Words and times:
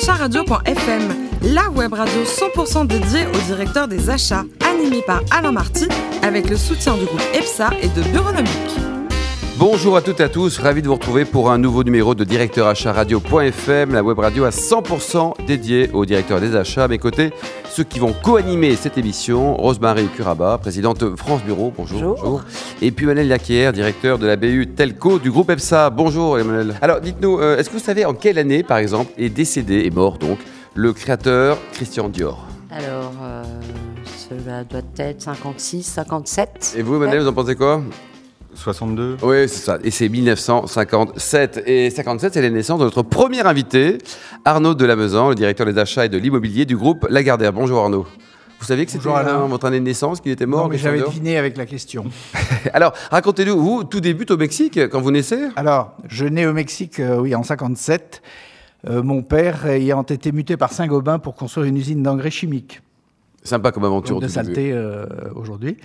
acharadio.fm, 0.00 1.28
la 1.54 1.68
web 1.70 1.92
radio 1.92 2.22
100% 2.24 2.86
dédiée 2.86 3.26
au 3.26 3.38
directeur 3.46 3.86
des 3.86 4.08
achats, 4.08 4.44
animée 4.66 5.02
par 5.02 5.20
Alain 5.30 5.52
Marty, 5.52 5.88
avec 6.22 6.48
le 6.48 6.56
soutien 6.56 6.94
du 6.96 7.04
groupe 7.04 7.22
EPSA 7.34 7.70
et 7.82 7.88
de 7.88 8.02
Bureaunomique. 8.08 8.89
Bonjour 9.60 9.94
à 9.94 10.00
toutes 10.00 10.20
et 10.20 10.22
à 10.22 10.30
tous, 10.30 10.58
ravi 10.58 10.80
de 10.80 10.86
vous 10.86 10.94
retrouver 10.94 11.26
pour 11.26 11.50
un 11.50 11.58
nouveau 11.58 11.84
numéro 11.84 12.14
de 12.14 12.24
Directeur 12.24 12.66
Achat 12.66 12.94
Radio.fm, 12.94 13.92
la 13.92 14.02
web 14.02 14.18
radio 14.18 14.44
à 14.44 14.48
100% 14.48 15.44
dédiée 15.44 15.90
au 15.92 16.06
directeur 16.06 16.40
des 16.40 16.56
achats. 16.56 16.84
À 16.84 16.88
mes 16.88 16.96
côtés, 16.96 17.30
ceux 17.68 17.84
qui 17.84 17.98
vont 17.98 18.14
co-animer 18.14 18.74
cette 18.74 18.96
émission, 18.96 19.54
Rosemary 19.58 20.06
Curaba, 20.16 20.56
présidente 20.56 21.14
France 21.14 21.42
Bureau, 21.44 21.74
bonjour. 21.76 22.00
Bonjour. 22.00 22.42
Et 22.80 22.90
puis 22.90 23.04
Emmanuel 23.04 23.28
Laquière, 23.28 23.74
directeur 23.74 24.18
de 24.18 24.26
la 24.26 24.36
BU 24.36 24.68
Telco 24.68 25.18
du 25.18 25.30
groupe 25.30 25.50
EPSA. 25.50 25.90
Bonjour 25.90 26.38
Emmanuel. 26.38 26.76
Alors 26.80 27.02
dites-nous, 27.02 27.38
euh, 27.38 27.58
est-ce 27.58 27.68
que 27.68 27.74
vous 27.74 27.84
savez 27.84 28.06
en 28.06 28.14
quelle 28.14 28.38
année, 28.38 28.62
par 28.62 28.78
exemple, 28.78 29.12
est 29.18 29.28
décédé, 29.28 29.84
est 29.84 29.94
mort 29.94 30.16
donc, 30.16 30.38
le 30.74 30.94
créateur 30.94 31.58
Christian 31.74 32.08
Dior? 32.08 32.46
Alors, 32.70 33.12
euh, 33.22 33.44
cela 34.06 34.64
doit 34.64 34.80
être 34.96 35.20
56, 35.20 35.82
57. 35.82 36.76
Et 36.78 36.82
vous 36.82 36.96
Emmanuel, 36.96 37.20
vous 37.20 37.28
en 37.28 37.34
pensez 37.34 37.56
quoi? 37.56 37.82
62 38.60 39.16
Oui, 39.22 39.48
c'est 39.48 39.64
ça. 39.64 39.78
Et 39.82 39.90
c'est 39.90 40.08
1957. 40.08 41.62
Et 41.66 41.90
57, 41.90 42.34
c'est 42.34 42.42
la 42.42 42.50
naissance 42.50 42.78
de 42.78 42.84
notre 42.84 43.02
premier 43.02 43.40
invité, 43.40 43.98
Arnaud 44.44 44.74
Delamezan, 44.74 45.30
le 45.30 45.34
directeur 45.34 45.66
des 45.66 45.78
achats 45.78 46.04
et 46.04 46.08
de 46.08 46.18
l'immobilier 46.18 46.64
du 46.66 46.76
groupe 46.76 47.06
Lagardère. 47.08 47.52
Bonjour 47.52 47.80
Arnaud. 47.80 48.06
Vous 48.60 48.66
saviez 48.66 48.84
que 48.84 48.92
c'était 48.92 49.08
euh, 49.08 49.46
votre 49.46 49.66
année 49.66 49.80
de 49.80 49.84
naissance, 49.84 50.20
qu'il 50.20 50.32
était 50.32 50.44
mort 50.44 50.64
Non, 50.64 50.68
mais 50.68 50.76
Christian 50.76 50.90
j'avais 50.90 51.02
deviné 51.02 51.38
avec 51.38 51.56
la 51.56 51.64
question. 51.64 52.04
Alors, 52.74 52.92
racontez-nous, 53.10 53.58
vous, 53.58 53.84
tout 53.84 54.00
débute 54.00 54.30
au 54.30 54.36
Mexique 54.36 54.78
quand 54.90 55.00
vous 55.00 55.10
naissez? 55.10 55.48
Alors, 55.56 55.94
je 56.06 56.26
nais 56.26 56.44
au 56.44 56.52
Mexique, 56.52 57.00
euh, 57.00 57.20
oui, 57.20 57.34
en 57.34 57.42
57. 57.42 58.20
euh, 58.88 59.02
mon 59.02 59.22
père 59.22 59.66
ayant 59.66 60.02
été 60.02 60.30
muté 60.32 60.58
par 60.58 60.72
Saint-Gobain 60.72 61.18
pour 61.18 61.36
construire 61.36 61.66
une 61.66 61.78
usine 61.78 62.02
d'engrais 62.02 62.30
chimiques. 62.30 62.82
Sympa 63.42 63.72
comme 63.72 63.84
aventure. 63.84 64.16
Donc 64.16 64.24
de 64.24 64.28
saleté 64.28 64.72
euh, 64.72 65.06
aujourd'hui. 65.34 65.78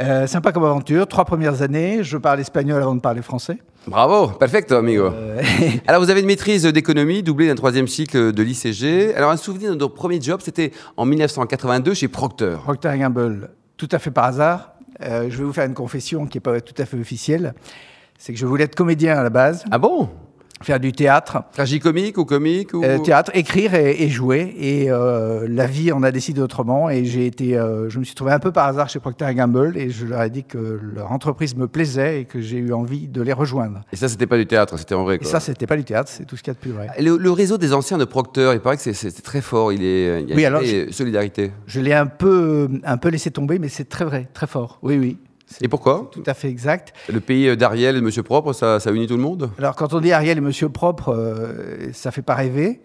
Euh, 0.00 0.26
sympa 0.26 0.50
comme 0.52 0.64
aventure. 0.64 1.06
Trois 1.06 1.24
premières 1.24 1.62
années, 1.62 2.02
je 2.02 2.16
parle 2.16 2.40
espagnol 2.40 2.82
avant 2.82 2.96
de 2.96 3.00
parler 3.00 3.22
français. 3.22 3.58
Bravo, 3.86 4.28
perfecto, 4.28 4.74
amigo. 4.74 5.04
Euh, 5.06 5.40
Alors, 5.86 6.02
vous 6.02 6.10
avez 6.10 6.20
une 6.20 6.26
maîtrise 6.26 6.64
d'économie 6.64 7.22
doublée 7.22 7.46
d'un 7.46 7.54
troisième 7.54 7.86
cycle 7.86 8.32
de 8.32 8.42
l'ICG. 8.42 9.14
Alors, 9.14 9.30
un 9.30 9.36
souvenir 9.36 9.70
de 9.70 9.76
notre 9.76 9.94
premier 9.94 10.20
job, 10.20 10.40
c'était 10.42 10.72
en 10.96 11.04
1982 11.04 11.94
chez 11.94 12.08
Procter. 12.08 12.56
Procter 12.62 12.98
Gamble, 12.98 13.50
tout 13.76 13.88
à 13.92 13.98
fait 14.00 14.10
par 14.10 14.24
hasard. 14.24 14.72
Euh, 15.02 15.26
je 15.30 15.38
vais 15.38 15.44
vous 15.44 15.52
faire 15.52 15.66
une 15.66 15.74
confession 15.74 16.26
qui 16.26 16.38
n'est 16.38 16.42
pas 16.42 16.60
tout 16.60 16.74
à 16.78 16.86
fait 16.86 16.98
officielle. 16.98 17.54
C'est 18.18 18.32
que 18.32 18.38
je 18.38 18.46
voulais 18.46 18.64
être 18.64 18.74
comédien 18.74 19.16
à 19.16 19.22
la 19.22 19.30
base, 19.30 19.64
Ah 19.70 19.78
bon? 19.78 20.08
Faire 20.62 20.80
du 20.80 20.92
théâtre. 20.92 21.42
Tragicomique 21.52 22.16
ou 22.16 22.24
comique 22.24 22.72
ou... 22.74 22.82
Euh, 22.84 22.98
théâtre, 22.98 23.30
écrire 23.34 23.74
et, 23.74 24.02
et 24.02 24.08
jouer. 24.08 24.54
Et 24.58 24.90
euh, 24.90 25.46
la 25.48 25.66
vie 25.66 25.92
en 25.92 26.02
a 26.02 26.10
décidé 26.10 26.40
autrement. 26.40 26.88
Et 26.88 27.04
j'ai 27.04 27.26
été, 27.26 27.56
euh, 27.56 27.88
je 27.90 27.98
me 27.98 28.04
suis 28.04 28.14
trouvé 28.14 28.32
un 28.32 28.38
peu 28.38 28.52
par 28.52 28.66
hasard 28.68 28.88
chez 28.88 28.98
Procter 29.00 29.26
Gamble 29.34 29.76
et 29.76 29.90
je 29.90 30.06
leur 30.06 30.22
ai 30.22 30.30
dit 30.30 30.44
que 30.44 30.80
leur 30.94 31.12
entreprise 31.12 31.54
me 31.56 31.66
plaisait 31.68 32.20
et 32.20 32.24
que 32.24 32.40
j'ai 32.40 32.58
eu 32.58 32.72
envie 32.72 33.08
de 33.08 33.20
les 33.20 33.32
rejoindre. 33.32 33.82
Et 33.92 33.96
ça, 33.96 34.08
c'était 34.08 34.26
pas 34.26 34.36
du 34.38 34.46
théâtre, 34.46 34.78
c'était 34.78 34.94
en 34.94 35.04
vrai. 35.04 35.16
Et 35.16 35.18
Quoi. 35.18 35.28
ça, 35.28 35.40
c'était 35.40 35.66
pas 35.66 35.76
du 35.76 35.84
théâtre, 35.84 36.10
c'est 36.12 36.24
tout 36.24 36.36
ce 36.36 36.42
qu'il 36.42 36.50
y 36.50 36.52
a 36.52 36.54
de 36.54 36.60
plus 36.60 36.70
vrai. 36.72 36.88
Le, 37.00 37.16
le 37.16 37.30
réseau 37.30 37.58
des 37.58 37.72
anciens 37.74 37.98
de 37.98 38.04
Procter, 38.04 38.50
il 38.54 38.60
paraît 38.60 38.76
que 38.76 38.82
c'est- 38.92 39.22
très 39.22 39.40
fort. 39.40 39.72
Il 39.72 39.82
est, 39.84 40.22
il 40.22 40.28
y 40.28 40.32
a 40.32 40.36
Oui, 40.36 40.42
une 40.42 40.46
alors, 40.46 40.62
solidarité. 40.90 41.50
Je 41.66 41.80
l'ai 41.80 41.92
un 41.94 42.06
peu, 42.06 42.68
un 42.84 42.96
peu 42.96 43.08
laissé 43.08 43.30
tomber, 43.30 43.58
mais 43.58 43.68
c'est 43.68 43.88
très 43.88 44.04
vrai, 44.04 44.28
très 44.34 44.46
fort. 44.46 44.78
Oui, 44.82 44.96
oui. 44.98 45.18
Et 45.60 45.68
pourquoi 45.68 46.08
tout 46.12 46.22
à 46.26 46.34
fait 46.34 46.48
exact. 46.48 46.92
Le 47.12 47.20
pays 47.20 47.56
d'Ariel 47.56 47.96
et 47.96 48.00
de 48.00 48.04
Monsieur 48.04 48.22
Propre, 48.22 48.52
ça, 48.52 48.80
ça 48.80 48.90
unit 48.90 49.06
tout 49.06 49.16
le 49.16 49.22
monde? 49.22 49.50
Alors, 49.58 49.76
quand 49.76 49.92
on 49.94 50.00
dit 50.00 50.12
Ariel 50.12 50.38
et 50.38 50.40
Monsieur 50.40 50.68
Propre, 50.68 51.10
euh, 51.10 51.92
ça 51.92 52.10
fait 52.10 52.22
pas 52.22 52.34
rêver. 52.34 52.80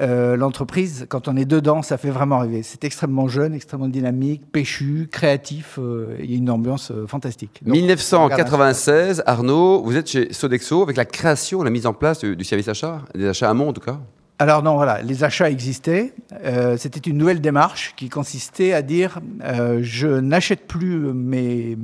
Euh, 0.00 0.36
L'entreprise, 0.36 1.06
quand 1.08 1.26
on 1.26 1.36
est 1.36 1.44
dedans, 1.44 1.82
ça 1.82 1.98
fait 1.98 2.10
vraiment 2.10 2.38
rêver. 2.38 2.62
C'est 2.62 2.84
extrêmement 2.84 3.26
jeune, 3.26 3.54
extrêmement 3.54 3.88
dynamique, 3.88 4.42
péchu, 4.52 5.08
créatif. 5.10 5.78
euh, 5.80 6.14
Il 6.20 6.30
y 6.30 6.34
a 6.34 6.36
une 6.36 6.48
ambiance 6.50 6.92
euh, 6.92 7.06
fantastique. 7.08 7.60
Donc, 7.64 7.74
1996, 7.74 9.22
Arnaud, 9.26 9.82
vous 9.82 9.96
êtes 9.96 10.08
chez 10.08 10.32
Sodexo 10.32 10.82
avec 10.82 10.96
la 10.96 11.04
création, 11.04 11.62
la 11.62 11.70
mise 11.70 11.86
en 11.86 11.92
place 11.92 12.20
du, 12.20 12.36
du 12.36 12.44
service 12.44 12.68
achat, 12.68 13.02
des 13.14 13.26
achats 13.26 13.50
amont 13.50 13.68
en 13.68 13.72
tout 13.72 13.80
cas? 13.80 13.98
Alors 14.40 14.62
non, 14.62 14.74
voilà, 14.76 15.02
les 15.02 15.22
achats 15.22 15.50
existaient. 15.50 16.14
Euh, 16.44 16.76
C'était 16.78 17.10
une 17.10 17.18
nouvelle 17.18 17.42
démarche 17.42 17.92
qui 17.96 18.08
consistait 18.08 18.72
à 18.72 18.80
dire 18.80 19.20
euh, 19.44 19.80
je 19.82 20.08
n'achète 20.08 20.66
plus 20.66 20.96
mes, 21.12 21.76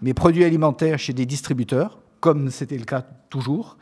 mes 0.00 0.14
produits 0.14 0.44
alimentaires 0.44 0.98
chez 0.98 1.12
des 1.12 1.26
distributeurs, 1.26 1.98
comme 2.20 2.50
c'était 2.50 2.78
le 2.78 2.86
cas 2.86 3.02
toujours, 3.28 3.76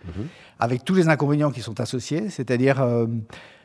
avec 0.59 0.85
tous 0.85 0.95
les 0.95 1.09
inconvénients 1.09 1.53
qui 1.53 1.61
sont 1.61 1.79
associés, 1.81 2.29
c'est-à-dire 2.29 2.83
euh, 2.83 3.07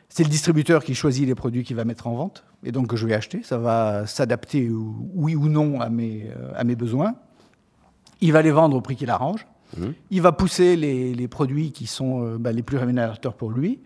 c'est 0.08 0.22
le 0.22 0.28
distributeur 0.30 0.84
qui 0.84 0.94
choisit 0.94 1.26
les 1.26 1.34
produits 1.34 1.64
qu'il 1.64 1.74
va 1.74 1.84
mettre 1.84 2.06
en 2.06 2.14
vente, 2.14 2.44
et 2.64 2.70
donc 2.70 2.86
que 2.86 2.96
je 2.96 3.06
vais 3.08 3.14
acheter. 3.14 3.40
Ça 3.42 3.58
va 3.58 4.06
s'adapter, 4.06 4.70
ou- 4.70 5.10
oui 5.14 5.34
ou 5.34 5.48
non, 5.48 5.80
à 5.80 5.88
mes, 5.90 6.28
à 6.54 6.62
mes 6.62 6.76
besoins. 6.76 7.16
Il 8.20 8.32
va 8.32 8.42
les 8.42 8.52
vendre 8.52 8.76
au 8.76 8.80
prix 8.80 8.94
qu'il 8.94 9.10
arrange. 9.10 9.46
Il 10.10 10.22
va 10.22 10.30
pousser 10.32 10.76
les, 10.76 11.12
les 11.12 11.28
produits 11.28 11.72
qui 11.72 11.86
sont 11.86 12.36
bah, 12.38 12.52
les 12.52 12.62
plus 12.62 12.78
rémunérateurs 12.78 13.34
pour 13.34 13.50
lui. 13.50 13.80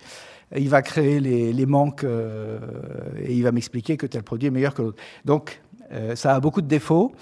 Il 0.57 0.69
va 0.69 0.83
créer 0.83 1.21
les, 1.21 1.53
les 1.53 1.67
manques 1.67 2.05
euh, 2.05 2.59
et 3.23 3.35
il 3.35 3.43
va 3.43 3.53
m'expliquer 3.53 3.97
que 3.97 4.07
tel 4.07 4.23
produit 4.23 4.49
est 4.49 4.51
meilleur 4.51 4.75
que 4.75 4.83
l'autre. 4.83 5.03
Donc, 5.25 5.63
euh, 5.93 6.15
ça 6.17 6.35
a 6.35 6.41
beaucoup 6.41 6.61
de 6.63 6.67
défauts. 6.69 7.13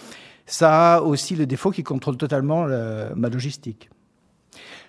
Ça 0.47 0.97
a 0.97 1.01
aussi 1.01 1.37
le 1.37 1.47
défaut 1.47 1.71
qu'il 1.71 1.85
contrôle 1.85 2.17
totalement 2.17 2.65
la- 2.65 3.15
ma 3.15 3.29
logistique. 3.29 3.89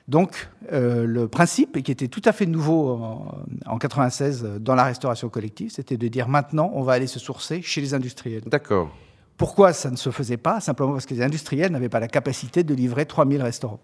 Donc, 0.08 0.50
euh, 0.74 1.06
le 1.06 1.28
principe, 1.28 1.78
et 1.78 1.84
qui 1.84 1.92
était 1.92 2.08
tout 2.08 2.22
à 2.26 2.32
fait 2.32 2.48
nouveau 2.48 2.90
en, 2.90 3.38
en 3.68 3.78
96 3.78 4.44
euh, 4.44 4.60
dans 4.60 4.74
la 4.76 4.84
restauration 4.84 5.30
collective, 5.30 5.70
c'était 5.72 5.98
de 5.98 6.08
dire 6.08 6.28
maintenant, 6.28 6.72
on 6.74 6.82
va 6.82 6.94
aller 6.94 7.08
se 7.08 7.20
sourcer 7.20 7.62
chez 7.62 7.82
les 7.82 7.94
industriels. 7.94 8.42
D'accord. 8.48 8.90
Pourquoi 9.38 9.74
ça 9.74 9.90
ne 9.92 9.96
se 9.96 10.10
faisait 10.10 10.38
pas? 10.38 10.60
Simplement 10.60 10.94
parce 10.94 11.06
que 11.06 11.14
les 11.14 11.22
industriels 11.22 11.72
n'avaient 11.72 11.90
pas 11.90 12.00
la 12.00 12.08
capacité 12.08 12.64
de 12.64 12.74
livrer 12.74 13.06
3000 13.06 13.42
restaurants. 13.42 13.80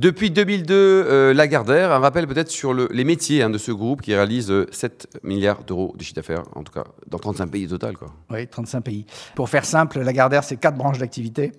Depuis 0.00 0.30
2002, 0.32 0.74
euh, 0.74 1.32
Lagardère, 1.34 1.92
un 1.92 2.00
rappel 2.00 2.26
peut-être 2.26 2.50
sur 2.50 2.74
le- 2.74 2.88
les 2.90 3.04
métiers 3.04 3.42
hein, 3.42 3.50
de 3.50 3.58
ce 3.58 3.70
groupe 3.70 4.02
qui 4.02 4.12
réalise 4.12 4.50
euh, 4.50 4.66
7 4.72 5.06
milliards 5.22 5.62
d'euros 5.62 5.94
de 5.96 6.02
chiffre 6.02 6.16
d'affaires, 6.16 6.42
en 6.56 6.64
tout 6.64 6.72
cas 6.72 6.84
dans 7.06 7.18
35 7.18 7.46
pays 7.46 7.66
au 7.66 7.68
total. 7.68 7.96
Quoi. 7.96 8.08
Oui, 8.30 8.46
35 8.48 8.80
pays. 8.80 9.06
Pour 9.36 9.48
faire 9.48 9.64
simple, 9.64 10.00
Lagardère, 10.00 10.42
c'est 10.42 10.56
quatre 10.56 10.76
branches 10.76 10.98
d'activité. 10.98 11.52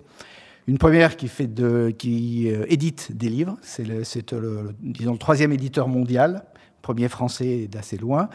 Une 0.66 0.76
première 0.76 1.16
qui, 1.16 1.28
fait 1.28 1.46
de, 1.46 1.94
qui 1.96 2.50
euh, 2.52 2.66
édite 2.68 3.16
des 3.16 3.30
livres. 3.30 3.56
C'est 3.62 3.84
le, 3.84 4.04
c'est 4.04 4.30
le- 4.32 4.40
le- 4.40 4.74
disons, 4.82 5.12
le 5.12 5.18
troisième 5.18 5.52
éditeur 5.52 5.88
mondial, 5.88 6.44
premier 6.82 7.08
français 7.08 7.68
d'assez 7.68 7.96
loin, 7.96 8.28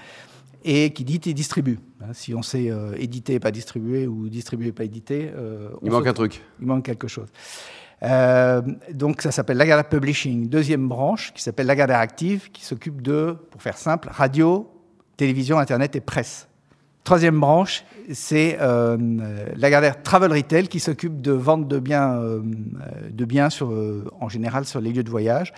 et 0.63 0.93
qui 0.93 1.03
édite 1.03 1.27
et 1.27 1.33
distribue. 1.35 1.77
Hein, 2.01 2.13
si 2.13 2.33
on 2.33 2.41
sait 2.41 2.71
euh, 2.71 2.93
éditer 2.97 3.33
et 3.35 3.39
pas 3.39 3.51
distribuer, 3.51 4.07
ou 4.07 4.29
distribuer 4.29 4.69
et 4.69 4.71
pas 4.71 4.83
éditer, 4.85 5.29
euh, 5.35 5.69
Il 5.83 5.91
manque 5.91 6.07
un 6.07 6.13
truc. 6.13 6.41
Il 6.59 6.65
manque 6.65 6.85
quelque 6.85 7.07
chose. 7.07 7.27
Euh, 8.03 8.61
donc 8.93 9.21
ça 9.21 9.31
s'appelle 9.31 9.57
Lagardère 9.57 9.87
Publishing, 9.87 10.49
deuxième 10.49 10.87
branche 10.87 11.33
qui 11.33 11.43
s'appelle 11.43 11.67
Lagardère 11.67 11.99
Active, 11.99 12.49
qui 12.51 12.65
s'occupe 12.65 13.01
de, 13.01 13.35
pour 13.51 13.61
faire 13.61 13.77
simple, 13.77 14.09
radio, 14.11 14.67
télévision, 15.17 15.59
internet 15.59 15.95
et 15.95 16.01
presse. 16.01 16.47
Troisième 17.03 17.39
branche, 17.39 17.83
c'est 18.11 18.57
euh, 18.61 18.97
Lagardère 19.55 20.01
Travel 20.03 20.31
Retail 20.31 20.67
qui 20.67 20.79
s'occupe 20.79 21.21
de 21.21 21.31
vente 21.31 21.67
de 21.67 21.79
biens, 21.79 22.13
euh, 22.17 22.41
de 23.09 23.25
biens 23.25 23.49
sur, 23.49 23.71
euh, 23.71 24.05
en 24.19 24.29
général 24.29 24.65
sur 24.65 24.81
les 24.81 24.91
lieux 24.91 25.03
de 25.03 25.09
voyage. 25.09 25.51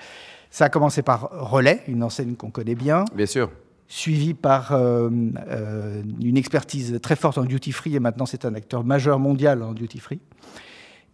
Ça 0.50 0.66
a 0.66 0.70
commencé 0.70 1.02
par 1.02 1.30
Relais, 1.31 1.81
une 1.88 2.04
enseigne 2.04 2.36
qu'on 2.36 2.50
connaît 2.52 2.75
bien, 2.75 3.06
Bien 3.16 3.25
sûr. 3.25 3.50
suivi 3.88 4.34
par 4.34 4.72
euh, 4.72 5.10
euh, 5.50 6.02
une 6.22 6.38
expertise 6.38 7.00
très 7.02 7.16
forte 7.16 7.38
en 7.38 7.44
duty 7.44 7.72
free, 7.72 7.96
et 7.96 8.00
maintenant 8.00 8.25
c'est 8.25 8.46
un 8.46 8.54
acteur 8.54 8.84
majeur 8.84 9.20
mondial 9.20 9.64
en 9.64 9.74
duty 9.74 10.00
free. 10.00 10.20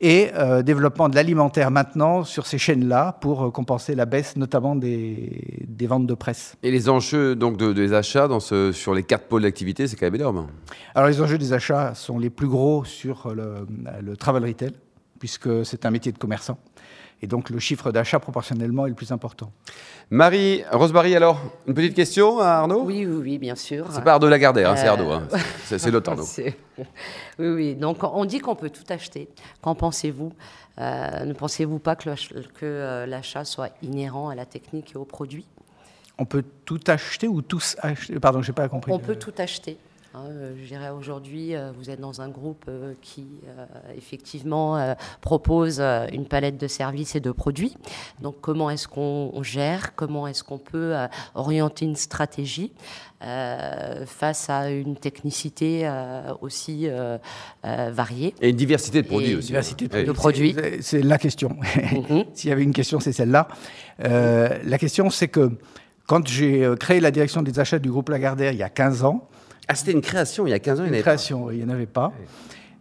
Et 0.02 0.30
euh, 0.34 0.62
développement 0.64 1.10
de 1.10 1.16
l'alimentaire 1.16 1.72
maintenant 1.72 2.24
sur 2.24 2.48
ces 2.48 2.58
chaînes-là 2.58 3.18
pour 3.20 3.44
euh, 3.48 3.52
compenser 3.52 3.96
la 3.96 4.06
baisse 4.06 4.38
notamment 4.38 4.76
des, 4.78 5.66
des 5.68 5.88
ventes 5.88 6.08
de 6.08 6.14
presse. 6.14 6.56
Et 6.64 6.72
les 6.72 6.88
enjeux 6.88 7.36
donc, 7.36 7.58
de- 7.58 7.74
des 7.74 7.92
achats 7.94 8.30
dans 8.30 8.40
ce, 8.40 8.72
sur 8.72 8.94
les 8.94 9.04
quatre 9.04 9.28
pôles 9.28 9.42
d'activité, 9.42 9.88
c'est 9.88 9.98
quand 9.98 10.06
même 10.06 10.16
énorme. 10.16 10.48
Alors 10.96 11.10
les 11.10 11.22
enjeux 11.22 11.38
des 11.38 11.52
achats 11.52 11.94
sont 11.96 12.18
les 12.18 12.30
plus 12.30 12.48
gros 12.48 12.86
sur 12.86 13.34
le, 13.36 13.68
le 14.02 14.16
travel 14.16 14.46
retail, 14.46 14.72
puisque 15.20 15.66
c'est 15.66 15.86
un 15.86 15.92
métier 15.92 16.14
de 16.14 16.18
commerçant. 16.18 16.58
Et 17.22 17.28
donc 17.28 17.50
le 17.50 17.60
chiffre 17.60 17.92
d'achat 17.92 18.20
proportionnellement 18.20 18.86
est 18.86 18.90
le 18.90 18.96
plus 18.96 19.12
important. 19.12 19.52
Marie, 20.10 20.64
Rosemary, 20.72 21.16
alors, 21.16 21.40
une 21.68 21.74
petite 21.74 21.94
question 21.94 22.40
à 22.40 22.48
Arnaud? 22.48 22.84
Oui, 22.86 23.06
oui, 23.06 23.20
oui, 23.22 23.38
bien 23.38 23.56
sûr. 23.56 23.88
C'est 23.92 24.04
pas 24.04 24.14
Arnaud 24.14 24.30
Lagardère, 24.30 24.72
hein, 24.72 24.76
c'est 24.78 24.88
Euh, 24.88 24.92
Arnaud. 24.92 25.12
hein. 25.12 25.28
C'est 25.66 25.78
c'est 25.80 25.92
l'autre 25.92 26.10
Arnaud. 26.12 26.24
C'est- 26.26 26.56
Oui, 27.38 27.48
oui. 27.50 27.76
Donc, 27.76 27.98
on 28.04 28.24
dit 28.26 28.40
qu'on 28.40 28.56
peut 28.56 28.70
tout 28.70 28.86
acheter. 28.90 29.28
Qu'en 29.62 29.76
pensez-vous? 29.76 30.32
Euh, 30.80 31.26
Ne 31.26 31.34
pensez-vous 31.34 31.78
pas 31.80 31.96
que 31.98 32.10
euh, 32.64 33.06
l'achat 33.06 33.44
soit 33.44 33.70
inhérent 33.84 34.30
à 34.30 34.36
la 34.36 34.46
technique 34.46 34.94
et 34.96 34.98
au 34.98 35.04
produit? 35.06 35.46
On 36.18 36.26
peut 36.26 36.44
tout 36.66 36.80
acheter 36.88 37.28
ou 37.28 37.42
tous 37.42 37.76
acheter? 37.80 38.18
Pardon, 38.20 38.42
je 38.42 38.50
n'ai 38.52 38.56
pas 38.56 38.68
compris. 38.70 38.92
On 38.94 39.00
peut 39.00 39.16
tout 39.18 39.34
acheter. 39.38 39.78
Hein, 40.16 40.26
euh, 40.32 40.54
je 40.60 40.68
dirais 40.68 40.90
aujourd'hui, 40.90 41.56
euh, 41.56 41.72
vous 41.78 41.92
êtes 41.92 42.00
dans 42.00 42.20
un 42.20 42.30
groupe 42.30 42.66
euh, 42.68 42.94
qui 43.00 43.28
effectivement 43.96 44.96
propose 45.22 45.80
une 45.80 46.26
palette 46.26 46.58
de 46.58 46.68
services 46.68 47.16
et 47.16 47.20
de 47.20 47.32
produits. 47.32 47.76
Donc 48.22 48.38
comment 48.42 48.70
est-ce 48.70 48.88
qu'on 48.88 49.44
gère? 49.44 49.96
Comment 49.96 50.28
est-ce 50.28 50.44
qu'on 50.44 50.58
peut 50.58 50.96
orienter 51.36 51.86
une 51.86 51.96
stratégie 51.96 52.72
face 53.20 54.50
à 54.50 54.70
une 54.70 54.96
technicité 54.96 55.90
aussi 56.42 56.88
variée? 57.64 58.34
Et 58.42 58.50
une 58.50 58.56
diversité 58.56 59.02
de 59.02 59.08
produits 59.08 59.36
aussi. 59.36 59.48
Diversité 59.48 59.88
de, 59.88 60.12
produits. 60.12 60.56
C'est 60.82 61.02
la 61.02 61.18
question. 61.18 61.56
Mhm. 62.10 62.26
S'il 62.34 62.50
y 62.50 62.54
avait 62.54 62.64
une 62.64 62.74
question, 62.74 63.00
c'est 63.00 63.12
celle-là. 63.12 63.48
la 64.00 64.78
question, 64.78 65.10
c'est 65.10 65.28
que 65.28 65.52
quand 66.08 66.28
j'ai 66.28 66.70
créé 66.80 67.00
la 67.00 67.12
direction 67.12 67.42
des 67.42 67.60
achats 67.60 67.80
du 67.80 67.90
groupe 67.90 68.10
Lagardère 68.10 68.54
il 68.54 68.60
y 68.60 68.64
a 68.64 68.70
15 68.70 69.04
ans, 69.04 69.28
ah, 69.70 69.76
c'était 69.76 69.92
une 69.92 70.02
création 70.02 70.48
il 70.48 70.50
y 70.50 70.54
a 70.54 70.60
15 70.60 70.80
ans, 70.80 70.84
il 70.84 70.88
n'y 70.88 70.90
en 70.90 70.94
avait 70.94 71.02
création, 71.02 71.46
pas. 71.46 71.54
il 71.54 71.60
n'y 71.60 71.64
en 71.64 71.70
avait 71.70 71.86
pas. 71.86 72.12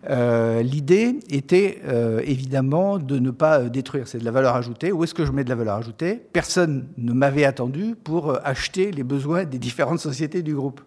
Euh, 0.08 0.62
l'idée 0.62 1.18
était 1.28 1.80
euh, 1.86 2.22
évidemment 2.24 2.98
de 2.98 3.18
ne 3.18 3.30
pas 3.30 3.60
euh, 3.60 3.68
détruire. 3.68 4.08
C'est 4.08 4.18
de 4.18 4.24
la 4.24 4.30
valeur 4.30 4.54
ajoutée. 4.54 4.90
Où 4.90 5.04
est-ce 5.04 5.12
que 5.12 5.26
je 5.26 5.32
mets 5.32 5.44
de 5.44 5.50
la 5.50 5.54
valeur 5.54 5.76
ajoutée? 5.76 6.22
Personne 6.32 6.88
ne 6.96 7.12
m'avait 7.12 7.44
attendu 7.44 7.94
pour 7.94 8.34
acheter 8.42 8.90
les 8.90 9.02
besoins 9.02 9.44
des 9.44 9.58
différentes 9.58 10.00
sociétés 10.00 10.42
du 10.42 10.54
groupe. 10.54 10.80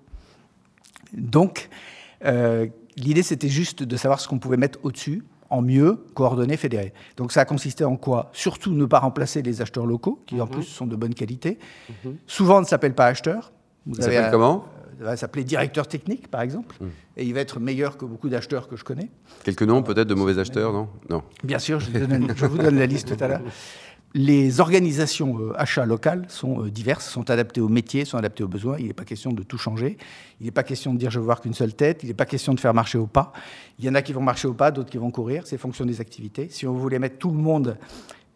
Donc, 1.13 1.69
l'idée 2.97 3.23
c'était 3.23 3.49
juste 3.49 3.83
de 3.83 3.95
savoir 3.95 4.19
ce 4.19 4.27
qu'on 4.27 4.39
pouvait 4.39 4.57
mettre 4.57 4.79
au-dessus 4.83 5.23
en 5.51 5.61
mieux 5.61 6.03
coordonné, 6.15 6.57
fédéré. 6.57 6.93
Donc 7.17 7.33
ça 7.33 7.41
a 7.41 7.45
consisté 7.45 7.83
en 7.83 7.97
quoi? 7.97 8.29
Surtout 8.31 8.73
ne 8.73 8.85
pas 8.85 8.99
remplacer 8.99 9.41
les 9.41 9.61
acheteurs 9.61 9.85
locaux, 9.85 10.23
qui 10.25 10.39
en 10.39 10.45
mhm. 10.45 10.51
plus 10.51 10.63
sont 10.63 10.87
de 10.87 10.95
bonne 10.95 11.13
qualité. 11.13 11.59
Mhm. 12.05 12.15
Souvent 12.25 12.61
ne 12.61 12.65
s'appellent 12.65 12.95
pas 12.95 13.07
acheteurs. 13.07 13.51
Vous 13.85 13.95
s'appelle 13.95 14.29
comment? 14.31 14.65
Va 15.01 15.17
s'appeler 15.17 15.43
directeur 15.43 15.87
technique, 15.87 16.29
par 16.29 16.41
exemple, 16.41 16.75
hmm. 16.79 16.89
et 17.17 17.25
il 17.25 17.33
va 17.33 17.39
être 17.39 17.59
meilleur 17.59 17.97
que 17.97 18.05
beaucoup 18.05 18.29
d'acheteurs 18.29 18.67
que 18.67 18.75
je 18.75 18.83
connais. 18.83 19.09
Quelques 19.43 19.63
noms 19.63 19.83
peut-être 19.83 20.07
de 20.07 20.13
mauvais 20.13 20.39
acheteurs, 20.39 20.73
non? 20.73 20.87
Non. 21.09 21.23
Bien 21.43 21.59
sûr, 21.59 21.79
je, 21.79 22.45
vous 22.45 22.57
donne 22.57 22.77
la 22.77 22.85
liste 22.85 23.15
tout 23.15 23.23
à 23.23 23.27
l'heure. 23.27 23.41
Les 24.13 24.59
organisations 24.59 25.39
euh, 25.39 25.53
achats 25.55 25.85
locales 25.85 26.25
sont 26.27 26.65
euh, 26.65 26.69
diverses, 26.69 27.07
sont 27.07 27.29
adaptées 27.29 27.61
aux 27.61 27.69
métiers, 27.69 28.03
sont 28.03 28.17
adaptées 28.17 28.43
aux 28.43 28.49
besoins. 28.49 28.75
Il 28.77 28.87
n'est 28.87 28.93
pas 28.93 29.05
question 29.05 29.31
de 29.31 29.41
tout 29.41 29.57
changer. 29.57 29.97
Il 30.41 30.45
n'est 30.45 30.51
pas 30.51 30.63
question 30.63 30.93
de 30.93 30.99
dire 30.99 31.09
je 31.11 31.19
veux 31.19 31.23
voir 31.23 31.39
qu'une 31.39 31.53
seule 31.53 31.73
tête. 31.73 32.03
Il 32.03 32.07
n'est 32.07 32.13
pas 32.13 32.25
question 32.25 32.53
de 32.53 32.59
faire 32.59 32.73
marcher 32.73 32.97
au 32.97 33.07
pas. 33.07 33.31
Il 33.79 33.85
y 33.85 33.89
en 33.89 33.95
a 33.95 34.01
qui 34.01 34.11
vont 34.11 34.21
marcher 34.21 34.49
au 34.49 34.53
pas, 34.53 34.71
d'autres 34.71 34.89
qui 34.89 34.97
vont 34.97 35.11
courir. 35.11 35.47
C'est 35.47 35.57
fonction 35.57 35.85
des 35.85 36.01
activités. 36.01 36.49
Si 36.49 36.67
on 36.67 36.73
voulait 36.73 36.99
mettre 36.99 37.19
tout 37.19 37.31
le 37.31 37.37
monde 37.37 37.77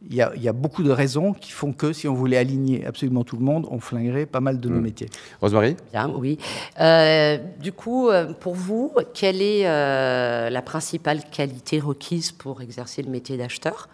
il 0.09 0.15
y, 0.15 0.47
a, 0.47 0.53
beaucoup 0.53 0.83
de 0.83 0.91
raisons 0.91 1.33
qui 1.33 1.51
font 1.51 1.73
que 1.73 1.91
si 1.91 2.07
on 2.07 2.13
voulait 2.13 2.37
aligner 2.37 2.85
absolument 2.85 3.23
tout 3.23 3.37
le 3.37 3.43
monde, 3.43 3.67
on 3.71 3.79
flinguerait 3.79 4.25
pas 4.25 4.39
mal 4.39 4.59
de 4.59 4.69
nos 4.69 4.79
hmm. 4.79 4.83
métiers. 4.83 5.09
Rosemary 5.41 5.75
Bien, 5.91 6.09
oui. 6.15 6.37
Euh, 6.79 7.37
du 7.59 7.71
coup, 7.71 8.09
euh, 8.09 8.33
pour 8.33 8.53
vous, 8.53 8.93
quelle 9.13 9.41
est 9.41 9.67
euh, 9.67 10.49
la 10.49 10.61
principale 10.61 11.21
qualité 11.31 11.79
requise 11.79 12.31
pour 12.31 12.61
exercer 12.61 13.01
le 13.01 13.09
métier 13.09 13.37
d'acheteur? 13.37 13.89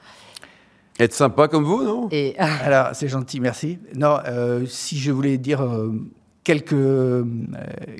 Être 0.99 1.13
sympa 1.13 1.47
comme 1.47 1.63
vous, 1.63 1.83
non? 1.83 2.09
Et... 2.11 2.35
Alors, 2.37 2.89
c'est 2.93 3.07
gentil, 3.07 3.39
merci. 3.39 3.79
Non, 3.95 4.17
si 4.67 4.99
je 4.99 5.11
voulais 5.11 5.37
dire 5.37 5.65
quelques, 6.43 6.75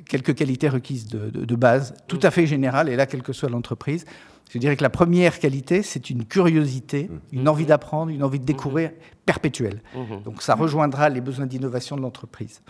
quelques 0.06 0.34
qualités 0.34 0.68
requises 0.68 1.06
de, 1.06 1.30
de, 1.30 1.56
base, 1.56 1.94
tout 2.06 2.20
à 2.22 2.30
fait 2.30 2.46
générales, 2.46 2.88
et 2.88 2.96
là, 2.96 3.06
quelle 3.06 3.22
que 3.22 3.32
soit 3.32 3.48
l'entreprise, 3.48 4.04
je 4.52 4.58
dirais 4.58 4.76
que 4.76 4.82
la 4.82 4.90
première 4.90 5.38
qualité, 5.38 5.82
c'est 5.82 6.10
une 6.10 6.26
curiosité, 6.26 7.04
mmh. 7.04 7.38
une 7.38 7.48
envie 7.48 7.64
d'apprendre, 7.64 8.10
une 8.10 8.22
envie 8.22 8.38
de 8.38 8.44
découvrir 8.44 8.90
mmh. 8.90 8.92
perpétuelle. 9.24 9.80
Mmh. 9.94 10.24
Donc 10.24 10.42
ça 10.42 10.54
rejoindra 10.54 11.08
les 11.08 11.22
besoins 11.22 11.46
d'innovation 11.46 11.96
de 11.96 12.02
l'entreprise. 12.02 12.60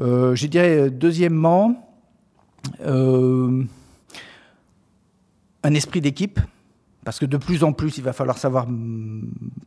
Euh, 0.00 0.34
je 0.34 0.46
dirais 0.46 0.78
euh, 0.78 0.90
deuxièmement, 0.90 1.92
euh, 2.86 3.62
un 5.62 5.74
esprit 5.74 6.00
d'équipe, 6.00 6.40
parce 7.04 7.18
que 7.18 7.26
de 7.26 7.36
plus 7.36 7.62
en 7.62 7.74
plus, 7.74 7.98
il 7.98 8.04
va 8.04 8.14
falloir 8.14 8.38
savoir 8.38 8.66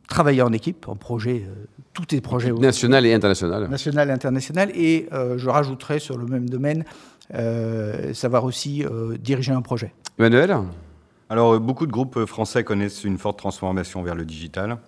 travailler 0.08 0.42
en 0.42 0.52
équipe, 0.52 0.88
en 0.88 0.96
projet, 0.96 1.46
tous 1.92 2.06
les 2.10 2.20
projets. 2.20 2.50
National 2.50 3.06
et 3.06 3.14
international. 3.14 3.68
National 3.68 4.08
et 4.08 4.12
international. 4.12 4.70
Et 4.74 5.08
je 5.12 5.48
rajouterai 5.48 5.98
sur 5.98 6.16
le 6.16 6.26
même 6.26 6.48
domaine, 6.48 6.84
savoir 8.12 8.44
aussi 8.44 8.84
diriger 9.20 9.50
un 9.52 9.62
projet. 9.62 9.92
Emmanuel? 10.16 10.56
Alors, 11.30 11.54
euh, 11.54 11.58
beaucoup 11.58 11.86
de 11.86 11.92
groupes 11.92 12.16
euh, 12.16 12.26
français 12.26 12.64
connaissent 12.64 13.04
une 13.04 13.18
forte 13.18 13.38
transformation 13.38 14.02
vers 14.02 14.14
le 14.14 14.24
digital. 14.24 14.78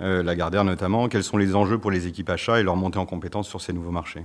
Euh, 0.00 0.22
Lagardère 0.22 0.64
notamment. 0.64 1.08
Quels 1.08 1.24
sont 1.24 1.36
les 1.36 1.54
enjeux 1.54 1.78
pour 1.78 1.90
les 1.90 2.06
équipes 2.06 2.30
achats 2.30 2.60
et 2.60 2.62
leur 2.62 2.76
montée 2.76 2.98
en 2.98 3.06
compétence 3.06 3.48
sur 3.48 3.60
ces 3.60 3.72
nouveaux 3.72 3.90
marchés? 3.90 4.24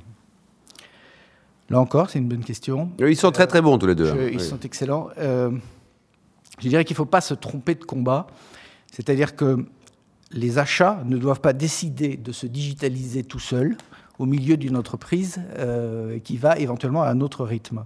Là 1.69 1.79
encore, 1.79 2.09
c'est 2.09 2.19
une 2.19 2.27
bonne 2.27 2.43
question. 2.43 2.91
Ils 2.99 3.17
sont 3.17 3.31
très 3.31 3.47
très 3.47 3.61
bons 3.61 3.77
tous 3.77 3.87
les 3.87 3.95
deux. 3.95 4.11
Hein. 4.11 4.29
ils 4.31 4.41
sont 4.41 4.59
excellents. 4.59 5.09
je 5.17 6.67
dirais 6.67 6.85
qu'il 6.85 6.93
ne 6.93 6.97
faut 6.97 7.05
pas 7.05 7.21
se 7.21 7.33
tromper 7.33 7.73
de 7.73 7.83
combat. 7.83 8.27
C'est-à-dire 8.91 9.35
que 9.35 9.65
les 10.31 10.59
achats 10.59 11.01
ne 11.05 11.17
doivent 11.17 11.39
pas 11.39 11.53
décider 11.53 12.17
de 12.17 12.31
se 12.31 12.45
digitaliser 12.45 13.23
tout 13.23 13.39
seuls 13.39 13.75
au 14.19 14.25
milieu 14.25 14.57
d'une 14.57 14.75
entreprise 14.75 15.41
qui 16.23 16.37
va 16.37 16.59
éventuellement 16.59 17.01
à 17.01 17.09
un 17.09 17.21
autre 17.21 17.45
rythme. 17.45 17.85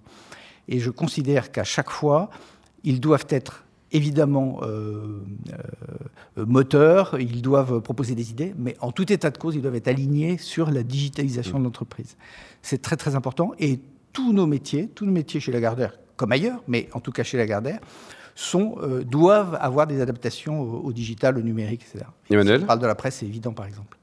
Et 0.68 0.80
je 0.80 0.90
considère 0.90 1.52
qu'à 1.52 1.64
chaque 1.64 1.92
fois, 1.92 2.30
ils 2.88 3.02
doivent 3.02 3.28
être 3.30 3.66
évidemment 3.92 4.62
euh, 4.64 5.20
euh, 6.38 6.46
moteurs, 6.46 7.20
ils 7.20 7.42
doivent 7.42 7.82
proposer 7.82 8.16
des 8.16 8.32
idées, 8.32 8.54
mais 8.58 8.78
en 8.80 8.94
tout 8.94 9.12
état 9.12 9.30
de 9.30 9.38
cause, 9.38 9.56
ils 9.56 9.62
doivent 9.62 9.76
être 9.76 9.90
alignés 9.90 10.38
sur 10.38 10.72
la 10.72 10.84
digitalisation 10.84 11.60
de 11.60 11.66
l'entreprise. 11.66 12.16
C'est 12.62 12.82
très 12.82 12.96
très 12.96 13.16
important 13.16 13.52
et 13.60 13.80
tous 14.14 14.32
nos 14.32 14.48
métiers, 14.48 14.88
tous 14.88 15.06
nos 15.06 15.12
métiers 15.12 15.42
chez 15.42 15.52
Lagardère, 15.52 16.00
comme 16.16 16.32
ailleurs, 16.32 16.64
mais 16.70 16.88
en 16.94 17.02
tout 17.02 17.12
cas 17.12 17.24
chez 17.24 17.38
Lagardère, 17.38 17.80
sont, 18.36 18.78
euh, 18.82 19.04
doivent 19.04 19.58
avoir 19.60 19.86
des 19.86 20.00
adaptations 20.00 20.62
au, 20.62 20.94
digital, 20.94 21.38
au 21.38 21.42
numérique, 21.42 21.84
etc. 21.90 22.06
Emmanuel 22.30 22.60
Si 22.60 22.64
on 22.64 22.68
parle 22.68 22.80
de 22.80 22.88
la 22.88 22.96
presse, 22.96 23.16
c'est 23.16 23.26
évident 23.26 23.52
par 23.52 23.66
exemple. 23.66 23.97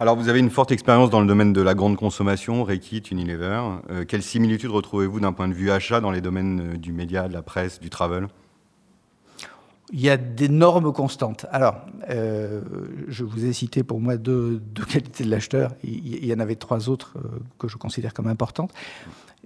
Alors, 0.00 0.16
vous 0.16 0.28
avez 0.28 0.40
une 0.40 0.50
forte 0.50 0.72
expérience 0.72 1.08
dans 1.10 1.20
le 1.20 1.26
domaine 1.26 1.52
de 1.52 1.62
la 1.62 1.74
grande 1.74 1.96
consommation, 1.96 2.64
Rekit, 2.64 2.98
Unilever. 3.12 3.62
Euh, 3.90 4.04
quelles 4.04 4.24
similitudes 4.24 4.72
retrouvez-vous 4.72 5.20
d'un 5.20 5.32
point 5.32 5.46
de 5.46 5.54
vue 5.54 5.70
achat 5.70 6.00
dans 6.00 6.10
les 6.10 6.20
domaines 6.20 6.72
euh, 6.74 6.76
du 6.76 6.92
média, 6.92 7.28
de 7.28 7.32
la 7.32 7.42
presse, 7.42 7.78
du 7.78 7.90
travel? 7.90 8.26
Il 9.92 10.00
y 10.00 10.10
a 10.10 10.16
d'énormes 10.16 10.92
constantes. 10.92 11.46
Alors, 11.52 11.76
euh, 12.10 12.62
je 13.06 13.22
vous 13.22 13.44
ai 13.44 13.52
cité 13.52 13.84
pour 13.84 14.00
moi 14.00 14.16
deux, 14.16 14.60
qualités 14.90 15.22
de 15.22 15.30
l'acheteur. 15.30 15.70
Il, 15.84 16.26
y 16.26 16.34
en 16.34 16.40
avait 16.40 16.56
trois 16.56 16.88
autres 16.88 17.14
que 17.60 17.68
je 17.68 17.76
considère 17.76 18.14
comme 18.14 18.26
importantes. 18.26 18.72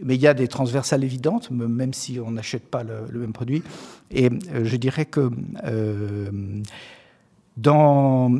Mais 0.02 0.14
il 0.14 0.20
y 0.22 0.28
a 0.28 0.32
des 0.32 0.48
transversales 0.48 1.04
évidentes, 1.04 1.50
même 1.50 1.92
si 1.92 2.18
on 2.24 2.30
n'achète 2.30 2.70
pas 2.70 2.84
le, 2.84 3.18
même 3.18 3.34
produit. 3.34 3.62
Et 4.10 4.30
je 4.62 4.76
dirais 4.76 5.04
que 5.04 5.30
dans, 7.56 8.30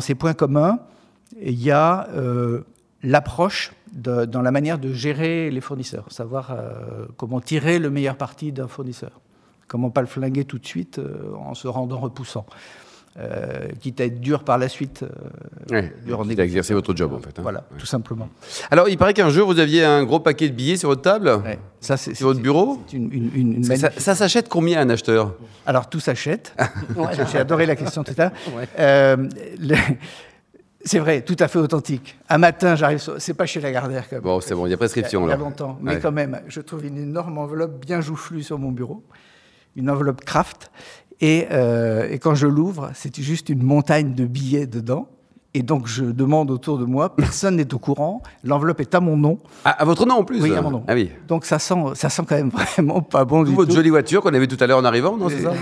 ces 0.00 0.14
points 0.14 0.34
communs, 0.34 0.78
il 1.40 1.62
y 1.62 1.70
a 1.70 2.08
euh, 2.14 2.62
l'approche 3.02 3.72
dans 3.92 4.42
la 4.42 4.50
manière 4.50 4.78
de 4.78 4.92
gérer 4.92 5.50
les 5.50 5.60
fournisseurs, 5.60 6.06
savoir 6.08 6.50
euh, 6.50 7.06
comment 7.16 7.40
tirer 7.40 7.78
le 7.78 7.90
meilleur 7.90 8.16
parti 8.16 8.50
d'un 8.50 8.68
fournisseur, 8.68 9.20
comment 9.68 9.90
pas 9.90 10.00
le 10.00 10.06
flinguer 10.06 10.44
tout 10.44 10.58
de 10.58 10.66
suite 10.66 10.98
euh, 10.98 11.34
en 11.36 11.54
se 11.54 11.68
rendant 11.68 11.98
repoussant. 11.98 12.46
quitte 13.80 14.00
à 14.00 14.06
être 14.06 14.20
dur 14.20 14.44
par 14.44 14.56
la 14.56 14.70
suite. 14.70 15.04
Euh, 15.70 15.90
ouais, 16.06 16.38
exercer 16.38 16.72
votre 16.72 16.96
job 16.96 17.12
en 17.12 17.18
fait. 17.18 17.38
Hein. 17.38 17.42
Voilà, 17.42 17.64
tout 17.76 17.84
simplement. 17.84 18.30
Alors, 18.70 18.88
il 18.88 18.96
paraît 18.96 19.12
qu'un 19.12 19.28
jour, 19.28 19.46
vous 19.46 19.58
aviez 19.58 19.84
un 19.84 20.04
gros 20.04 20.20
paquet 20.20 20.48
de 20.48 20.54
billets 20.54 20.78
sur 20.78 20.88
votre 20.88 21.02
table 21.02 21.28
ouais. 21.44 21.58
Ça, 21.80 21.98
c'est 21.98 22.18
votre 22.20 22.40
bureau 22.40 22.80
une, 22.94 23.62
Ça, 23.64 24.14
s'achète 24.14 24.48
combien 24.48 24.80
un 24.80 24.88
acheteur? 24.88 25.34
Alors, 25.66 25.90
tout 25.90 26.00
s'achète. 26.00 26.56
J'ai 27.30 27.38
adoré 27.38 27.66
la 27.66 27.76
question 27.76 28.02
tout 28.02 28.14
à 28.16 28.30
l'heure. 28.78 29.28
C'est 30.84 30.98
vrai, 30.98 31.22
tout 31.22 31.36
à 31.38 31.48
fait 31.48 31.58
authentique. 31.58 32.18
Un 32.28 32.38
matin, 32.38 32.74
j'arrive, 32.74 33.00
c'est 33.18 33.34
pas 33.34 33.46
chez 33.46 33.60
Lagardère. 33.60 34.08
Quand 34.08 34.20
Bon, 34.20 34.40
c'est 34.40 34.54
bon, 34.54 34.66
il 34.66 34.70
y 34.70 34.74
a 34.74 34.76
prescription 34.76 35.26
là. 35.26 35.34
Il 35.34 35.38
y 35.38 35.40
a 35.40 35.44
longtemps, 35.44 35.78
mais 35.80 36.00
quand 36.00 36.12
même, 36.12 36.40
je 36.48 36.60
trouve 36.60 36.84
une 36.84 36.98
énorme 36.98 37.38
enveloppe 37.38 37.84
bien 37.84 38.00
joufflue 38.00 38.42
sur 38.42 38.58
mon 38.58 38.72
bureau, 38.72 39.04
une 39.76 39.90
enveloppe 39.90 40.24
Kraft, 40.24 40.70
et, 41.20 41.46
euh, 41.52 42.08
et 42.10 42.18
quand 42.18 42.34
je 42.34 42.48
l'ouvre, 42.48 42.90
c'est 42.94 43.16
juste 43.20 43.48
une 43.48 43.62
montagne 43.62 44.14
de 44.14 44.26
billets 44.26 44.66
dedans. 44.66 45.08
Et 45.54 45.62
donc, 45.62 45.86
je 45.86 46.04
demande 46.04 46.50
autour 46.50 46.78
de 46.78 46.86
moi, 46.86 47.14
personne 47.14 47.56
n'est 47.56 47.74
au 47.74 47.78
courant, 47.78 48.22
l'enveloppe 48.42 48.80
est 48.80 48.94
à 48.94 49.00
mon 49.00 49.18
nom. 49.18 49.38
Ah, 49.66 49.70
à 49.72 49.84
votre 49.84 50.06
nom 50.06 50.14
en 50.14 50.24
plus 50.24 50.40
Oui, 50.40 50.54
à 50.54 50.62
mon 50.62 50.70
nom. 50.70 50.84
Ah 50.88 50.94
oui. 50.94 51.10
Donc, 51.28 51.44
ça 51.44 51.58
sent, 51.58 51.74
ça 51.92 52.08
sent 52.08 52.22
quand 52.26 52.36
même 52.36 52.48
vraiment 52.76 53.02
pas 53.02 53.26
bon 53.26 53.42
du 53.42 53.54
votre 53.54 53.74
jolie 53.74 53.90
voiture 53.90 54.22
qu'on 54.22 54.32
avait 54.32 54.46
tout 54.46 54.56
à 54.60 54.66
l'heure 54.66 54.78
en 54.78 54.84
arrivant, 54.84 55.18
non, 55.18 55.28
c'est 55.28 55.42
ça, 55.42 55.52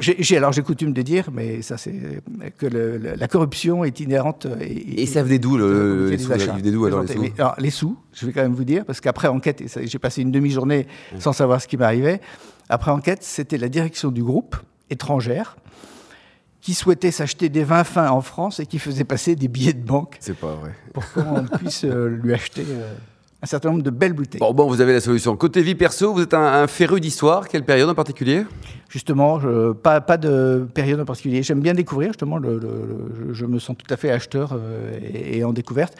j'ai, 0.00 0.36
Alors, 0.36 0.52
j'ai 0.52 0.62
coutume 0.62 0.92
de 0.92 1.02
dire, 1.02 1.30
mais 1.32 1.62
ça, 1.62 1.76
c'est 1.78 2.22
que 2.58 2.66
la 2.66 3.26
corruption 3.26 3.82
est 3.82 3.98
inhérente. 3.98 4.46
Et, 4.60 5.02
et 5.02 5.06
ça 5.06 5.24
venait 5.24 5.40
d'où, 5.40 5.56
le, 5.56 6.10
les, 6.10 6.18
sous, 6.18 6.28
d'où 6.28 6.84
alors, 6.84 7.02
les 7.02 7.08
sous 7.08 7.24
alors, 7.38 7.54
les 7.58 7.70
sous, 7.70 7.96
je 8.12 8.24
vais 8.24 8.32
quand 8.32 8.42
même 8.42 8.54
vous 8.54 8.64
dire, 8.64 8.84
parce 8.84 9.00
qu'après 9.00 9.26
enquête, 9.26 9.64
j'ai 9.82 9.98
passé 9.98 10.22
une 10.22 10.30
demi-journée 10.30 10.86
sans 11.18 11.32
savoir 11.32 11.60
ce 11.60 11.66
qui 11.66 11.76
m'arrivait. 11.76 12.20
Après 12.68 12.92
enquête, 12.92 13.24
c'était 13.24 13.58
la 13.58 13.68
direction 13.68 14.12
du 14.12 14.22
groupe 14.22 14.56
étrangère 14.90 15.56
qui 16.66 16.74
souhaitait 16.74 17.12
s'acheter 17.12 17.48
des 17.48 17.62
vins 17.62 17.84
fins 17.84 18.10
en 18.10 18.20
France 18.20 18.58
et 18.58 18.66
qui 18.66 18.80
faisait 18.80 19.04
passer 19.04 19.36
des 19.36 19.46
billets 19.46 19.72
de 19.72 19.86
banque. 19.86 20.16
C'est 20.18 20.36
pas 20.36 20.52
vrai. 20.56 20.72
Pour 20.92 21.04
qu'on 21.12 21.44
puisse 21.58 21.84
euh, 21.84 22.08
lui 22.08 22.34
acheter. 22.34 22.64
Euh, 22.68 22.92
un 23.40 23.46
certain 23.46 23.70
nombre 23.70 23.84
de 23.84 23.90
belles 23.90 24.14
bouteilles. 24.14 24.40
Bon, 24.40 24.52
bon, 24.52 24.66
vous 24.66 24.80
avez 24.80 24.92
la 24.92 25.00
solution. 25.00 25.36
Côté 25.36 25.62
vie 25.62 25.76
perso, 25.76 26.12
vous 26.12 26.22
êtes 26.22 26.34
un, 26.34 26.44
un 26.44 26.66
féru 26.66 26.98
d'histoire. 26.98 27.46
Quelle 27.46 27.64
période 27.64 27.88
en 27.88 27.94
particulier? 27.94 28.44
Justement, 28.88 29.38
je, 29.38 29.74
pas, 29.74 30.00
pas 30.00 30.16
de 30.16 30.66
période 30.74 30.98
en 30.98 31.04
particulier. 31.04 31.44
J'aime 31.44 31.60
bien 31.60 31.72
découvrir, 31.72 32.08
justement, 32.08 32.36
le, 32.36 32.58
le, 32.58 32.68
le, 33.28 33.32
je 33.32 33.46
me 33.46 33.60
sens 33.60 33.76
tout 33.78 33.94
à 33.94 33.96
fait 33.96 34.10
acheteur 34.10 34.50
euh, 34.52 34.98
et, 35.00 35.38
et, 35.38 35.44
en 35.44 35.52
découverte. 35.52 35.94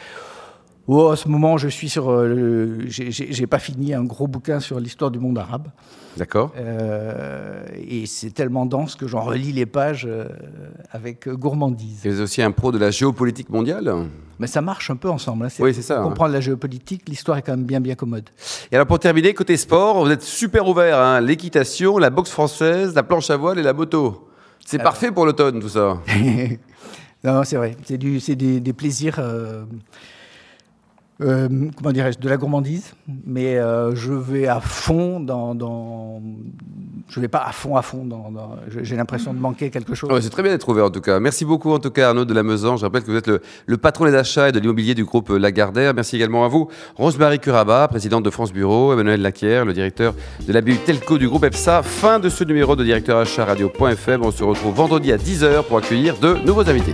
Oh, 0.88 1.08
à 1.08 1.16
ce 1.16 1.28
moment, 1.28 1.58
je 1.58 1.68
suis 1.68 1.88
sur. 1.88 2.10
Euh, 2.10 2.78
J'ai 2.88 3.46
pas 3.46 3.58
fini 3.58 3.92
un 3.92 4.04
gros 4.04 4.28
bouquin 4.28 4.60
sur 4.60 4.78
l'histoire 4.78 5.10
du 5.10 5.18
monde 5.18 5.36
arabe. 5.38 5.68
D'accord. 6.16 6.52
Euh, 6.56 7.64
et 7.74 8.06
c'est 8.06 8.30
tellement 8.30 8.66
dense 8.66 8.94
que 8.94 9.06
j'en 9.06 9.20
relis 9.20 9.52
les 9.52 9.66
pages 9.66 10.06
euh, 10.08 10.28
avec 10.92 11.28
gourmandise. 11.28 12.00
Vous 12.04 12.14
êtes 12.14 12.20
aussi 12.20 12.40
un 12.40 12.52
pro 12.52 12.72
de 12.72 12.78
la 12.78 12.90
géopolitique 12.90 13.50
mondiale? 13.50 13.92
Mais 14.38 14.46
ça 14.46 14.62
marche 14.62 14.90
un 14.90 14.96
peu 14.96 15.10
ensemble. 15.10 15.46
Hein. 15.46 15.48
Oui, 15.58 15.74
c'est 15.74 15.82
ça. 15.82 15.96
Pour 15.96 16.10
comprendre 16.10 16.30
hein. 16.30 16.34
la 16.34 16.40
géopolitique, 16.40 17.08
l'histoire 17.08 17.36
est 17.36 17.42
quand 17.42 17.56
même 17.56 17.66
bien, 17.66 17.80
bien 17.80 17.96
commode. 17.96 18.30
Et 18.70 18.76
alors, 18.76 18.86
pour 18.86 18.98
terminer, 18.98 19.34
côté 19.34 19.56
sport, 19.56 20.04
vous 20.04 20.10
êtes 20.10 20.22
super 20.22 20.68
ouvert. 20.68 20.98
Hein. 20.98 21.20
L'équitation, 21.20 21.98
la 21.98 22.10
boxe 22.10 22.30
française, 22.30 22.94
la 22.94 23.02
planche 23.02 23.28
à 23.28 23.36
voile 23.36 23.58
et 23.58 23.62
la 23.62 23.72
moto. 23.72 24.28
C'est 24.64 24.82
parfait 24.82 25.10
pour 25.12 25.26
l'automne, 25.26 25.60
tout 25.60 25.68
ça. 25.68 25.98
non, 27.24 27.44
c'est 27.44 27.56
vrai. 27.56 27.76
C'est 27.84 27.98
des, 27.98 28.60
des, 28.60 28.72
plaisirs. 28.72 29.20
Euh, 31.22 31.48
comment 31.76 31.92
dirais-je, 31.92 32.18
de 32.18 32.28
la 32.28 32.36
gourmandise, 32.36 32.92
mais 33.26 33.56
euh, 33.56 33.94
je 33.94 34.12
vais 34.12 34.46
à 34.48 34.60
fond 34.60 35.18
dans, 35.18 35.54
dans, 35.54 36.20
je 37.08 37.20
vais 37.20 37.28
pas 37.28 37.42
à 37.42 37.52
fond 37.52 37.74
à 37.74 37.80
fond 37.80 38.06
j'ai 38.82 38.96
l'impression 38.96 39.32
de 39.32 39.38
manquer 39.38 39.70
quelque 39.70 39.94
chose. 39.94 40.10
C'est 40.20 40.28
très 40.28 40.42
bien 40.42 40.52
d'être 40.52 40.68
ouvert 40.68 40.84
en 40.84 40.90
tout 40.90 41.00
cas. 41.00 41.18
Merci 41.18 41.46
beaucoup 41.46 41.72
en 41.72 41.78
tout 41.78 41.90
cas 41.90 42.08
Arnaud 42.08 42.26
de 42.26 42.34
la 42.34 42.42
Meusan. 42.42 42.76
Je 42.76 42.84
rappelle 42.84 43.02
que 43.02 43.10
vous 43.10 43.16
êtes 43.16 43.28
le, 43.28 43.76
patron 43.78 44.04
des 44.04 44.14
achats 44.14 44.50
et 44.50 44.52
de 44.52 44.60
l'immobilier 44.60 44.94
du 44.94 45.06
groupe 45.06 45.30
Lagardère. 45.30 45.94
Merci 45.94 46.16
également 46.16 46.44
à 46.44 46.48
vous, 46.48 46.68
Rosemary 46.96 47.38
Curaba, 47.38 47.88
présidente 47.88 48.22
de 48.22 48.30
France 48.30 48.52
Bureau, 48.52 48.92
Emmanuel 48.92 49.22
Laquière, 49.22 49.64
le 49.64 49.72
directeur 49.72 50.14
de 50.46 50.52
la 50.52 50.60
BU 50.60 50.76
Telco 50.84 51.16
du 51.16 51.28
groupe 51.28 51.44
EPSA. 51.44 51.82
Fin 51.82 52.18
de 52.18 52.28
ce 52.28 52.44
numéro 52.44 52.76
de 52.76 52.84
directeur 52.84 53.16
achat 53.16 53.46
radio.fm. 53.46 54.22
On 54.22 54.30
se 54.30 54.44
retrouve 54.44 54.74
vendredi 54.74 55.12
à 55.12 55.16
10h 55.16 55.62
pour 55.62 55.78
accueillir 55.78 56.18
de 56.18 56.34
nouveaux 56.44 56.68
invités 56.68 56.92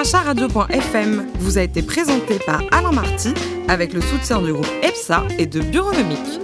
acharadio.fm 0.00 1.26
vous 1.40 1.58
a 1.58 1.62
été 1.62 1.82
présenté 1.82 2.38
par 2.46 2.62
Alain 2.72 2.90
Marty 2.90 3.34
avec 3.68 3.92
le 3.92 4.00
soutien 4.00 4.40
du 4.40 4.50
groupe 4.50 4.66
EPSA 4.82 5.24
et 5.38 5.44
de 5.44 5.60
Bureaunomique. 5.60 6.40